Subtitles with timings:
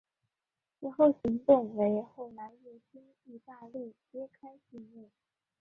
[0.79, 0.89] 此
[1.21, 5.11] 行动为后来入侵义大利揭开续幕。